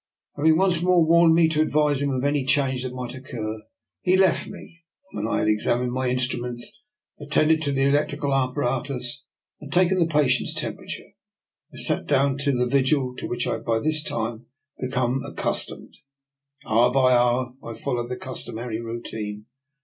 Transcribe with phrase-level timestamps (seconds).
[0.35, 1.61] Having once more warned me to.
[1.61, 3.59] advise him of any change that might occur,
[4.01, 6.75] he left me, and when I had examined my instruments,
[7.19, 9.21] attended to the electrical apparatus,
[9.59, 11.11] and taken the patient's temperature,
[11.71, 14.47] I sat down to the vigil to which I had by this time
[14.79, 15.95] be come accustomed.
[16.65, 19.45] Hour by hour I followed the customary routine.